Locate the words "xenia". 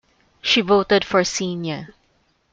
1.23-1.89